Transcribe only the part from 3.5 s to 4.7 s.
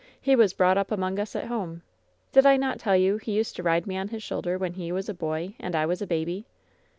to ride me on his shoulder